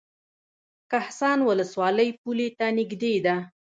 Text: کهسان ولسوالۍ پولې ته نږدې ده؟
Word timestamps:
کهسان 0.91 1.39
ولسوالۍ 1.49 2.09
پولې 2.21 2.47
ته 2.57 2.65
نږدې 2.77 3.13
ده؟ 3.25 3.35